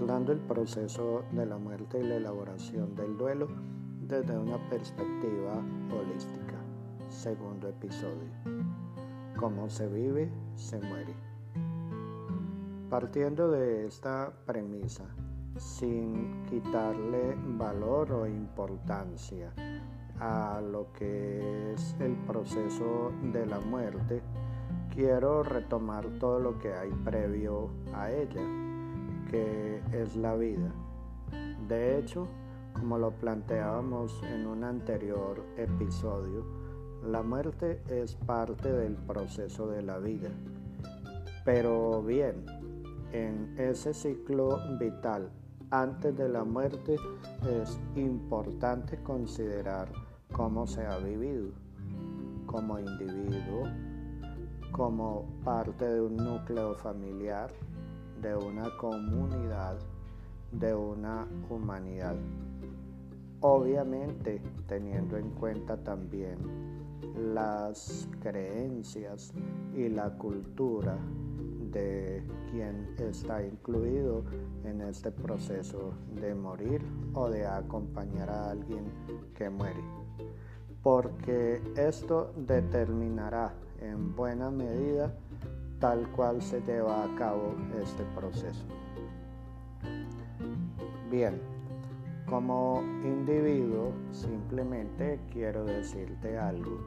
abordando 0.00 0.32
el 0.32 0.38
proceso 0.38 1.24
de 1.30 1.44
la 1.44 1.58
muerte 1.58 2.00
y 2.00 2.02
la 2.02 2.16
elaboración 2.16 2.94
del 2.94 3.18
duelo 3.18 3.48
desde 4.00 4.38
una 4.38 4.56
perspectiva 4.70 5.62
holística. 5.92 6.56
Segundo 7.10 7.68
episodio. 7.68 8.30
Cómo 9.38 9.68
se 9.68 9.86
vive, 9.88 10.32
se 10.54 10.80
muere. 10.80 11.14
Partiendo 12.88 13.50
de 13.50 13.86
esta 13.86 14.32
premisa, 14.46 15.04
sin 15.58 16.46
quitarle 16.46 17.36
valor 17.58 18.10
o 18.10 18.26
importancia 18.26 19.52
a 20.18 20.62
lo 20.62 20.90
que 20.94 21.74
es 21.74 21.94
el 22.00 22.16
proceso 22.26 23.12
de 23.34 23.44
la 23.44 23.60
muerte, 23.60 24.22
quiero 24.94 25.42
retomar 25.42 26.06
todo 26.18 26.38
lo 26.38 26.58
que 26.58 26.72
hay 26.72 26.90
previo 27.04 27.68
a 27.92 28.10
ella, 28.10 28.69
que 29.30 29.80
es 29.92 30.16
la 30.16 30.34
vida. 30.34 30.72
De 31.68 31.98
hecho, 31.98 32.26
como 32.74 32.98
lo 32.98 33.12
planteábamos 33.12 34.20
en 34.24 34.46
un 34.46 34.64
anterior 34.64 35.44
episodio, 35.56 36.44
la 37.04 37.22
muerte 37.22 37.80
es 37.88 38.14
parte 38.14 38.72
del 38.72 38.94
proceso 38.94 39.68
de 39.68 39.82
la 39.82 39.98
vida. 39.98 40.30
Pero 41.44 42.02
bien, 42.02 42.44
en 43.12 43.54
ese 43.58 43.94
ciclo 43.94 44.58
vital 44.78 45.30
antes 45.70 46.16
de 46.16 46.28
la 46.28 46.42
muerte 46.42 46.96
es 47.62 47.78
importante 47.94 49.00
considerar 49.04 49.88
cómo 50.32 50.66
se 50.66 50.84
ha 50.84 50.98
vivido 50.98 51.50
como 52.46 52.80
individuo, 52.80 53.68
como 54.72 55.24
parte 55.44 55.84
de 55.84 56.00
un 56.00 56.16
núcleo 56.16 56.74
familiar, 56.74 57.52
de 58.20 58.36
una 58.36 58.76
comunidad, 58.76 59.78
de 60.52 60.74
una 60.74 61.26
humanidad. 61.48 62.16
Obviamente 63.40 64.42
teniendo 64.66 65.16
en 65.16 65.30
cuenta 65.30 65.76
también 65.78 66.38
las 67.16 68.08
creencias 68.20 69.32
y 69.74 69.88
la 69.88 70.10
cultura 70.10 70.98
de 71.72 72.22
quien 72.50 72.94
está 72.98 73.44
incluido 73.44 74.24
en 74.64 74.80
este 74.82 75.10
proceso 75.10 75.94
de 76.20 76.34
morir 76.34 76.82
o 77.14 77.30
de 77.30 77.46
acompañar 77.46 78.28
a 78.28 78.50
alguien 78.50 78.84
que 79.34 79.48
muere. 79.48 79.82
Porque 80.82 81.62
esto 81.76 82.32
determinará 82.36 83.54
en 83.80 84.14
buena 84.14 84.50
medida 84.50 85.14
tal 85.80 86.06
cual 86.12 86.40
se 86.42 86.60
lleva 86.60 87.04
a 87.04 87.14
cabo 87.16 87.54
este 87.82 88.04
proceso. 88.14 88.64
Bien, 91.10 91.40
como 92.26 92.82
individuo 93.04 93.92
simplemente 94.12 95.18
quiero 95.32 95.64
decirte 95.64 96.38
algo 96.38 96.78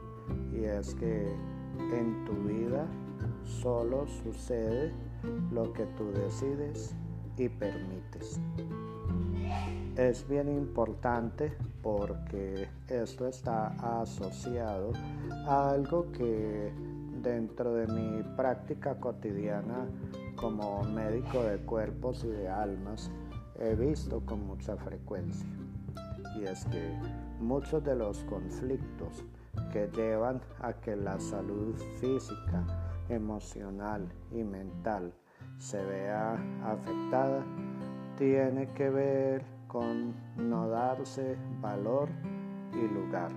y 0.52 0.64
es 0.64 0.94
que 0.94 1.28
en 1.92 2.24
tu 2.24 2.32
vida 2.48 2.86
solo 3.42 4.06
sucede 4.06 4.92
lo 5.52 5.72
que 5.72 5.84
tú 5.98 6.10
decides 6.12 6.94
y 7.36 7.48
permites. 7.48 8.40
Es 9.96 10.26
bien 10.28 10.48
importante 10.48 11.52
porque 11.82 12.68
esto 12.88 13.28
está 13.28 14.00
asociado 14.00 14.92
a 15.46 15.70
algo 15.70 16.10
que 16.12 16.72
dentro 17.24 17.74
de 17.74 17.86
mi 17.88 18.22
práctica 18.36 19.00
cotidiana 19.00 19.86
como 20.36 20.84
médico 20.84 21.42
de 21.42 21.58
cuerpos 21.64 22.22
y 22.22 22.28
de 22.28 22.48
almas 22.48 23.10
he 23.58 23.74
visto 23.74 24.20
con 24.26 24.46
mucha 24.46 24.76
frecuencia. 24.76 25.48
Y 26.36 26.44
es 26.44 26.64
que 26.66 26.92
muchos 27.40 27.82
de 27.82 27.96
los 27.96 28.18
conflictos 28.24 29.24
que 29.72 29.88
llevan 29.96 30.40
a 30.60 30.74
que 30.74 30.96
la 30.96 31.18
salud 31.18 31.74
física, 32.00 32.64
emocional 33.08 34.06
y 34.30 34.42
mental 34.44 35.12
se 35.58 35.82
vea 35.84 36.34
afectada 36.64 37.44
tiene 38.16 38.70
que 38.72 38.90
ver 38.90 39.44
con 39.66 40.14
no 40.36 40.68
darse 40.68 41.36
valor 41.60 42.08
y 42.72 42.86
lugar. 42.86 43.30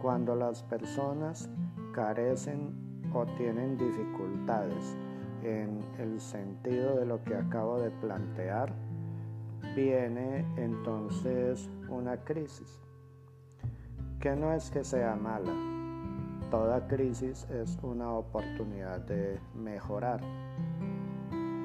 Cuando 0.00 0.34
las 0.34 0.62
personas 0.64 1.48
carecen 1.92 2.74
o 3.14 3.26
tienen 3.36 3.76
dificultades 3.76 4.96
en 5.42 5.84
el 5.98 6.20
sentido 6.20 6.96
de 6.96 7.06
lo 7.06 7.22
que 7.24 7.34
acabo 7.34 7.78
de 7.78 7.90
plantear, 7.90 8.72
viene 9.74 10.44
entonces 10.56 11.68
una 11.88 12.16
crisis, 12.18 12.80
que 14.20 14.34
no 14.36 14.52
es 14.52 14.70
que 14.70 14.84
sea 14.84 15.16
mala, 15.16 15.52
toda 16.50 16.86
crisis 16.86 17.46
es 17.50 17.78
una 17.82 18.10
oportunidad 18.12 19.00
de 19.00 19.40
mejorar, 19.54 20.20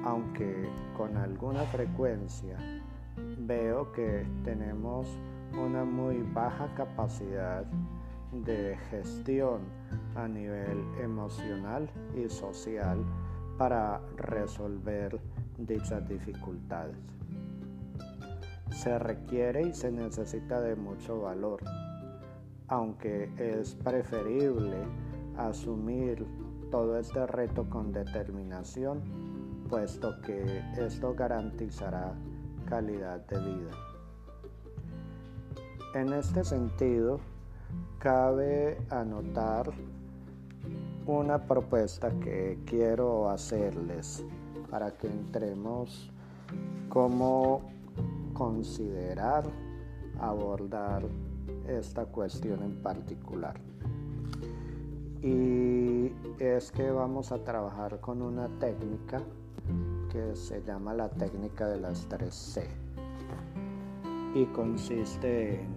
aunque 0.05 0.69
con 0.95 1.17
alguna 1.17 1.63
frecuencia 1.63 2.57
veo 3.39 3.91
que 3.91 4.25
tenemos 4.43 5.07
una 5.53 5.83
muy 5.83 6.21
baja 6.33 6.73
capacidad 6.75 7.65
de 8.31 8.77
gestión 8.89 9.61
a 10.15 10.27
nivel 10.27 10.83
emocional 11.01 11.89
y 12.15 12.29
social 12.29 13.03
para 13.57 14.01
resolver 14.15 15.19
dichas 15.57 16.07
dificultades. 16.07 16.97
Se 18.71 18.99
requiere 18.99 19.67
y 19.67 19.73
se 19.73 19.91
necesita 19.91 20.61
de 20.61 20.75
mucho 20.75 21.21
valor, 21.21 21.61
aunque 22.67 23.31
es 23.37 23.75
preferible 23.75 24.77
asumir 25.37 26.25
todo 26.69 26.99
este 26.99 27.25
reto 27.25 27.69
con 27.69 27.91
determinación, 27.91 29.01
puesto 29.69 30.21
que 30.21 30.61
esto 30.77 31.15
garantizará 31.15 32.13
calidad 32.65 33.25
de 33.27 33.39
vida. 33.39 33.71
En 35.95 36.13
este 36.13 36.43
sentido, 36.43 37.19
cabe 37.99 38.77
anotar 38.89 39.71
una 41.05 41.45
propuesta 41.45 42.11
que 42.19 42.59
quiero 42.65 43.29
hacerles 43.29 44.23
para 44.69 44.91
que 44.91 45.07
entremos 45.07 46.11
cómo 46.89 47.61
considerar 48.33 49.45
abordar 50.19 51.03
esta 51.67 52.05
cuestión 52.05 52.63
en 52.63 52.81
particular. 52.81 53.59
Y 55.21 56.11
es 56.39 56.71
que 56.71 56.91
vamos 56.91 57.31
a 57.31 57.43
trabajar 57.43 57.99
con 57.99 58.21
una 58.21 58.47
técnica 58.59 59.21
que 60.11 60.35
se 60.35 60.61
llama 60.63 60.93
la 60.93 61.09
técnica 61.09 61.67
de 61.67 61.79
las 61.79 62.07
3C 62.09 62.63
y 64.35 64.45
consiste 64.47 65.61
en 65.61 65.76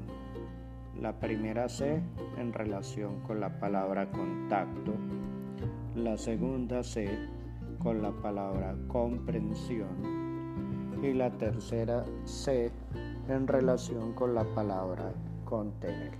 la 1.00 1.19
primera 1.19 1.69
C 1.69 2.03
en 2.37 2.53
relación 2.53 3.21
con 3.21 3.41
la 3.41 3.59
palabra 3.59 4.11
contacto, 4.11 4.93
la 5.94 6.16
segunda 6.19 6.83
C 6.83 7.09
con 7.78 8.03
la 8.03 8.12
palabra 8.12 8.77
comprensión 8.87 9.89
y 11.03 11.15
la 11.15 11.31
tercera 11.31 12.05
C 12.25 12.71
en 13.28 13.47
relación 13.47 14.12
con 14.12 14.34
la 14.34 14.44
palabra 14.55 15.12
contener. 15.47 16.12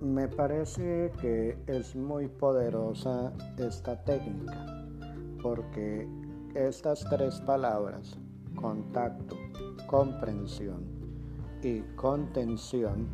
Me 0.00 0.28
parece 0.28 1.12
que 1.20 1.58
es 1.66 1.94
muy 1.94 2.26
poderosa 2.28 3.34
esta 3.58 4.02
técnica 4.02 4.66
porque 5.42 6.08
estas 6.54 7.04
tres 7.10 7.40
palabras, 7.42 8.18
contacto, 8.56 9.36
comprensión 9.86 10.91
y 11.62 11.80
contención, 11.94 13.06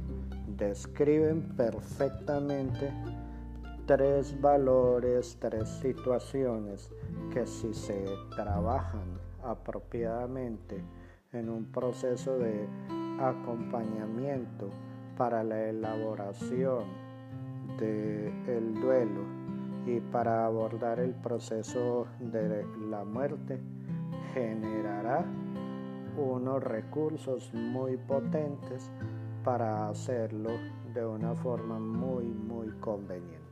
describen 0.56 1.43
perfectamente 1.56 2.91
tres 3.87 4.39
valores, 4.41 5.37
tres 5.39 5.69
situaciones 5.69 6.91
que 7.33 7.47
si 7.47 7.73
se 7.75 8.05
trabajan 8.35 9.19
apropiadamente 9.43 10.83
en 11.33 11.49
un 11.50 11.67
proceso 11.67 12.39
de 12.39 12.67
acompañamiento 13.21 14.71
para 15.17 15.44
la 15.44 15.69
elaboración 15.69 16.85
del 17.79 18.75
duelo 18.81 19.21
y 19.87 20.01
para 20.01 20.47
abordar 20.47 21.01
el 21.01 21.15
proceso 21.15 22.06
de 22.21 22.65
la 22.91 23.05
muerte 23.05 23.61
generará 24.33 25.25
unos 26.19 26.62
recursos 26.62 27.53
muy 27.55 27.97
potentes 27.97 28.91
para 29.44 29.88
hacerlo 29.88 30.50
de 30.93 31.06
una 31.06 31.35
forma 31.35 31.79
muy 31.79 32.25
muy 32.25 32.70
conveniente. 32.81 33.48